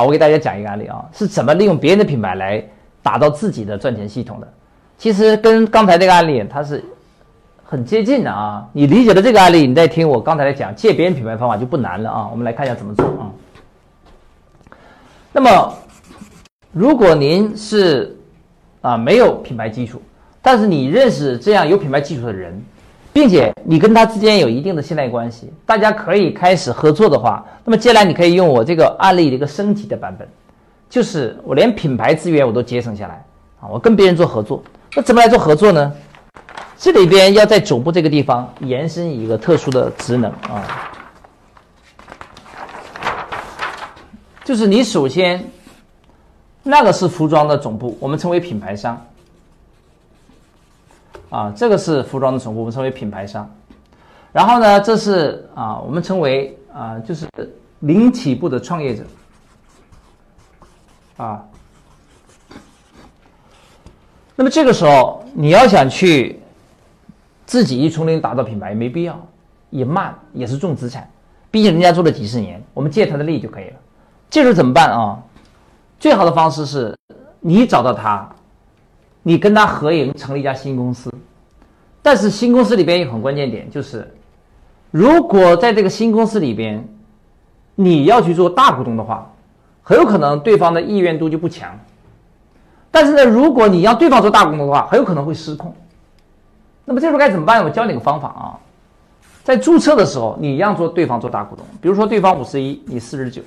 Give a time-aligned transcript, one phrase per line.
[0.00, 2.64] 好，我给大家讲一个案例啊，是怎么利用别人的品牌来
[3.02, 4.48] 打造自己的赚钱系统的。
[4.96, 6.82] 其实跟刚才这个案例它是
[7.62, 8.66] 很接近的啊。
[8.72, 12.28] 你理解了这个案例，你再听我刚才来讲借别人品牌方法就不难了啊。
[12.30, 13.28] 我们来看一下怎么做啊。
[15.32, 15.74] 那么，
[16.72, 18.16] 如果您是
[18.80, 20.00] 啊没有品牌基础，
[20.40, 22.58] 但是你认识这样有品牌基础的人。
[23.12, 30.28] 并且你跟他之间有一定的信赖关系，大家可以开始合作的话，那么接下来你可以用我这个案例的一个升级的版本，
[30.88, 33.24] 就是我连品牌资源我都节省下来
[33.60, 34.62] 啊，我跟别人做合作，
[34.94, 35.92] 那怎么来做合作呢？
[36.78, 40.90] 这里边要在总部这个地方延伸一个特殊的职能啊，
[44.44, 45.44] 就是你首先
[46.62, 48.98] 那个是服装的总部，我们称为品牌商。
[51.30, 53.48] 啊，这个是服装的总部，我们称为品牌商。
[54.32, 57.28] 然后呢，这是啊，我们称为啊，就是
[57.80, 59.04] 零起步的创业者。
[61.16, 61.44] 啊，
[64.34, 66.40] 那么这个时候你要想去
[67.46, 69.20] 自己一从零打造品牌，没必要，
[69.70, 71.08] 也慢，也是重资产。
[71.50, 73.76] 毕竟人家做了几十年，我们借他的力就可以了。
[74.28, 75.22] 这时候怎么办啊？
[75.98, 76.96] 最好的方式是
[77.40, 78.28] 你找到他。
[79.22, 81.12] 你跟他合营成立一家新公司，
[82.00, 84.10] 但是新公司里边有很关键点，就是
[84.90, 86.82] 如果在这个新公司里边，
[87.74, 89.30] 你要去做大股东的话，
[89.82, 91.78] 很有可能对方的意愿度就不强。
[92.90, 95.74] 但是呢，如果你让对方做大股东的话，很有可能会失控。
[96.86, 97.62] 那么这时候该怎么办？
[97.62, 98.58] 我教你个方法啊，
[99.44, 103.42] 在注册的时候，你让做对方做大股东，比如说对方五十一，你四十九，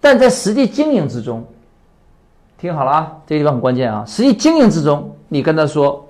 [0.00, 1.46] 但在实际经营之中。
[2.60, 4.04] 听好了啊，这个地方很关键啊！
[4.06, 6.06] 实际经营之中，你跟他说，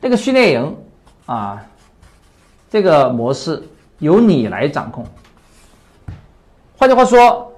[0.00, 0.76] 这个训练营
[1.26, 1.60] 啊，
[2.70, 3.60] 这个模式
[3.98, 5.04] 由你来掌控。
[6.78, 7.52] 换句话说，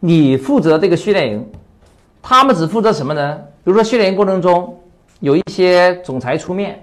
[0.00, 1.50] 你负责这个训练营，
[2.20, 3.38] 他们只负责什么呢？
[3.64, 4.78] 比如说训练营过程中
[5.20, 6.78] 有一些总裁出面，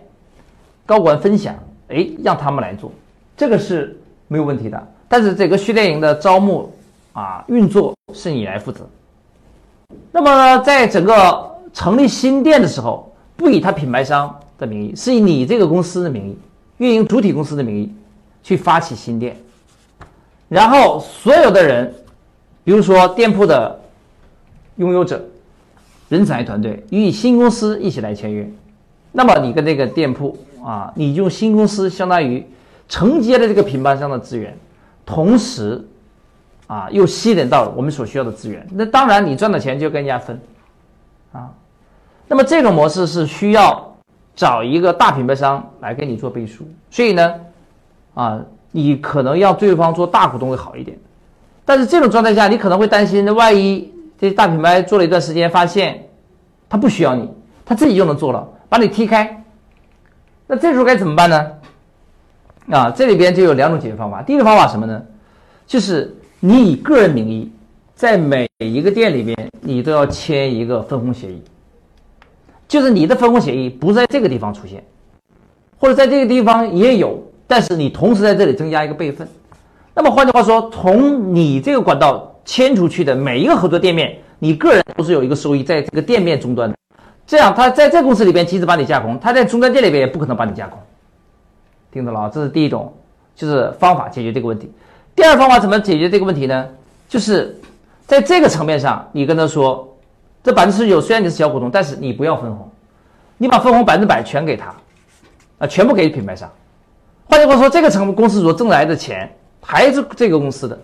[0.88, 1.54] 高管分享，
[1.90, 2.92] 哎，让他们来做，
[3.38, 3.96] 这个是
[4.28, 4.88] 没有问题的。
[5.08, 6.74] 但是这个训练营的招募。
[7.14, 8.88] 啊，运作是你来负责。
[10.12, 16.38] 那么呢，在整个成立新店的时候，不以他品牌商的名义，是以你这个公司的名义，
[16.78, 17.94] 运营主体公司的名义
[18.42, 19.38] 去发起新店。
[20.50, 21.94] 然后所有的人，
[22.64, 23.80] 比如说店铺的
[24.78, 25.24] 拥有者、
[26.10, 28.52] 人才团队，与新公司一起来签约。
[29.12, 32.44] 那么你跟这个店铺啊，你用新公司相当于
[32.90, 34.58] 承接了这个品牌商的资源，
[35.06, 35.88] 同时。
[36.74, 40.42] 啊，又吸引到我们所需要的资源，那当然你赚的钱就跟人家分，
[41.32, 41.52] 啊，
[42.28, 43.96] 那么这种模式是需要
[44.36, 47.36] 找一个大品牌商来给你做背书，所以呢，
[48.16, 48.42] 啊，
[48.72, 50.98] 你可能要对方做大股东会好一点，
[51.64, 56.10] 但是这种状态下，你可能会担心，那万一这大品牌做了一段时间，发现
[56.68, 57.30] 他不需要你，
[57.64, 59.44] 他自己就能做了，把你踢开，
[60.48, 61.52] 那这时候该怎么办呢？
[62.72, 65.00] 啊，这里边就有两种解决方法，第一个方法什么呢？
[65.68, 66.18] 就是。
[66.46, 67.50] 你以个人名义，
[67.96, 71.42] 在每一个店里面，你都要签一个分红协议，
[72.68, 74.84] 就是你的分红协议不在这个地方出现，
[75.80, 77.18] 或者在这个地方也有，
[77.48, 79.26] 但是你同时在这里增加一个备份。
[79.96, 86.76] 那么换句话说，从你这个管道签出去的每一个合作店面，你个人都是有一个收益在这个店面终端的。
[87.26, 90.78] 这样，他在这公司里边即使把你架空，他在终端店里边也不可能把你架空。
[91.90, 92.30] 听懂了啊？
[92.34, 92.94] 这是第一种，
[93.34, 94.70] 就是方法解决这个问题。
[95.16, 96.68] 第二方法怎么解决这个问题呢？
[97.08, 97.56] 就是
[98.08, 99.96] 在这个层面上，你跟他说，
[100.44, 102.70] 这百分之十九虽然你是小股东，但是你不要分红，
[103.38, 104.74] 你把分红百分之百全给他，
[105.60, 106.50] 啊，全部给品牌商。
[107.26, 109.32] 换句话说，这个成公司所挣来的钱
[109.62, 110.78] 还是这个公司的。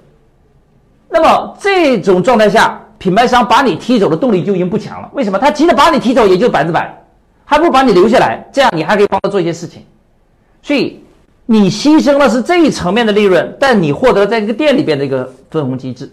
[1.09, 5.09] 那么这种状态下，品牌商把你踢走的动力就已经不强了。
[5.13, 5.39] 为什么？
[5.39, 6.95] 他即使把你踢走，也就百分之百，
[7.45, 9.83] 还不如把你留下来，这样你还可以帮他做一些事情。
[10.61, 11.03] 所以。
[11.51, 16.11] 你牺牲的是这一层面的利润，但你获得在这个店里边的一个分红机制，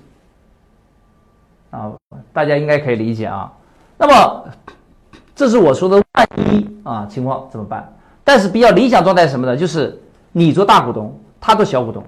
[1.69, 1.93] 啊，
[2.33, 3.53] 大家应该可以理解啊。
[3.99, 4.45] 那么，
[5.35, 7.87] 这是我说的万一啊情况怎么办？
[8.25, 9.55] 但是比较理想状态什么呢？
[9.55, 10.01] 就是
[10.33, 12.03] 你做大股东，他做小股东，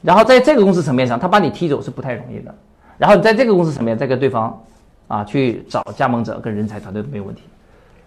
[0.00, 2.54] 然后在这个公司层面上，他把你踢走是不太容易的。
[2.96, 4.58] 然后你在这个公司层面再跟对方
[5.06, 7.42] 啊去找加盟者跟人才团队都没有问题。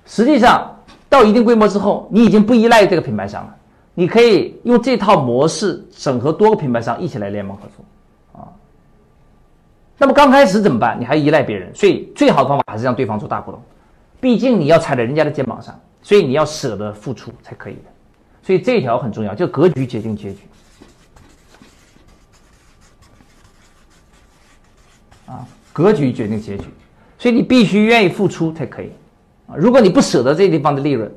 [0.07, 0.75] 实际上
[1.09, 3.55] 到一定规模之后，你已经不依赖这个品牌商了。
[3.95, 8.49] 你可以用这套模式整合多个品牌商一起来联盟合作，啊，
[9.97, 10.99] 那么刚开始怎么办？
[10.99, 13.61] 你还依赖别人，所以最好的方法还是让对方做大股东，
[14.19, 17.81] 毕竟你要踩在人家的肩膀上，所以你要舍得付出才可以的，
[18.41, 20.39] 所以这一条很重要，就格局决定结局。
[25.27, 26.65] 啊，格局决定结局，
[27.19, 28.91] 所以你必须愿意付出才可以
[29.47, 29.53] 啊。
[29.55, 31.11] 如果你不舍得这地方的利润，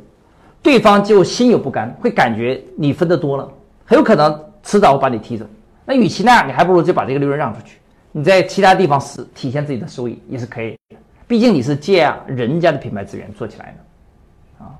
[0.63, 3.49] 对方就心有不甘，会感觉你分的多了，
[3.85, 5.47] 很有可能迟早会把你踢走。
[5.85, 7.79] 那与其那样，你还不如就把这个利润让出去，
[8.11, 10.97] 你在其他地方是体现自己的收益也是可以的。
[11.29, 14.75] 毕竟你是借人家的品牌资源做起来的，啊。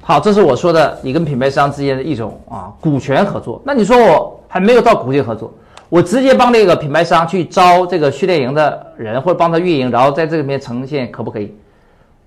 [0.00, 3.60] 好，这是我说的你跟品牌商之间的一种啊股权合作。
[3.64, 5.52] 那你说我还没有到股权合作，
[5.90, 11.54] 我直接帮那个品牌商去招这个训练营的人，或者帮他运营，然后在这里面呈现，可不可以？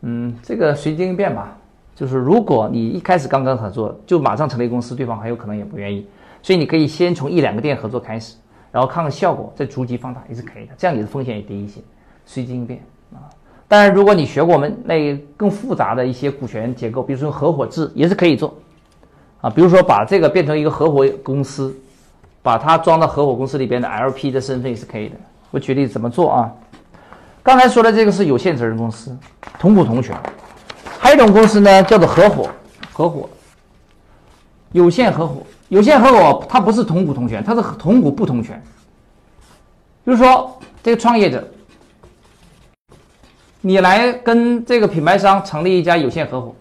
[0.02, 1.58] 嗯，这个随机应变吧。
[1.98, 6.08] 就是如果你一开始刚刚合作，就马上成立公司，对方很有可能也不愿意。
[6.44, 8.36] 所以你可以先从一两个店合作开始，
[8.72, 10.74] 然后看看效果，再逐级放大也是可以的。
[10.78, 11.82] 这样你的风险也低一些，
[12.24, 12.80] 随机应变
[13.12, 13.26] 啊。
[13.68, 18.54] 当然，如果你学过我们那更复杂的一些股权结构，比如说合伙制也是可以做
[19.42, 19.50] 啊。
[19.50, 21.76] 比如说把这个变成一个合伙公司，
[22.44, 25.16] 把它装到合伙公司里边的 LP 的身份也是可以的。
[25.50, 26.54] 我举例怎么做啊？
[27.42, 29.18] 刚才说的这个是有限责任公司，
[29.58, 30.16] 同股同权。
[31.08, 32.50] 还有一种公司呢，叫做合伙，
[32.92, 33.30] 合伙，
[34.74, 38.62] 有限合伙，有限合伙，它不是同股同权，它是同股不同权。
[40.04, 41.48] 比如说，这个创业者，
[43.62, 46.54] 你来跟这个品牌商成立一家有限合伙，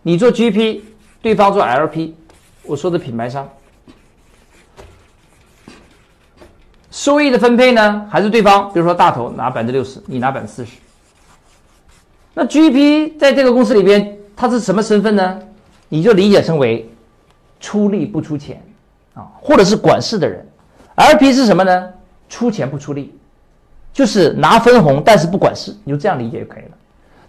[0.00, 0.80] 你做 GP，
[1.20, 2.14] 对方做 LP，
[2.62, 3.46] 我说的品牌商，
[6.90, 10.72] 收益的分配呢，还是对方，比如说大头拿百分之六十，你拿百分之四十。
[12.34, 15.38] 那 GP 在这个公司里边，他是什么身份呢？
[15.88, 16.88] 你就理解成为
[17.60, 18.60] 出力不出钱
[19.14, 20.44] 啊，或者是管事的人。
[20.96, 21.88] LP 是什么呢？
[22.28, 23.14] 出钱不出力，
[23.92, 26.70] 就是拿分红但是不管事，你就这样理解就可以了。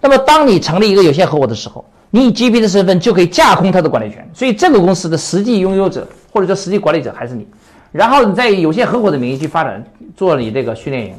[0.01, 7.47] 那么当你成立一个有限合伙的时候，你以 GP 的身份就可以架空他的管理权，所以这个公司的实际拥有者或者说实际管理者还是你。
[7.91, 9.83] 然后你再以有限合伙的名义去发展，
[10.15, 11.15] 做你这个训练营，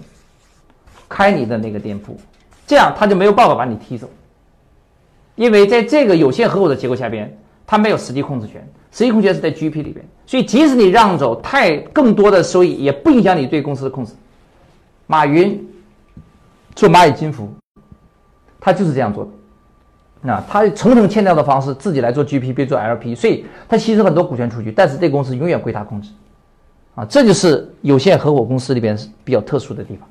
[1.09, 2.19] 开你的那个店铺。
[2.67, 4.09] 这样他就没有办法把你踢走，
[5.37, 7.33] 因为在这个有限合伙的结构下边，
[7.67, 14.13] 他没有实际控制权，实际控制权是在 GP 里边，所以即使你让走太更多的收益，也不影响你对公司的控制。
[15.07, 15.65] 马云
[16.75, 17.49] 做蚂蚁金服，
[18.59, 19.31] 他就是这样做的，
[20.23, 26.11] 那他层层嵌套的方式自己来做 GP，别做 LP，所以他吸收很多股权出去，但是这公司永远归他控制，
[26.97, 30.09] 啊，这就是有限合伙公司里边比较特殊的地方。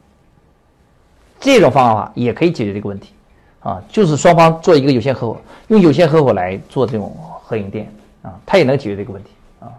[1.46, 3.14] 这种方法也可以解决这个问题，
[3.60, 7.88] 啊，就是双方做一个有限合伙，用有限合伙来做这种合营店，
[8.24, 9.70] 啊，它也能解决这个问题，啊，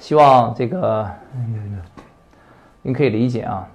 [0.00, 1.08] 希望这个
[2.82, 3.68] 您可以理解啊。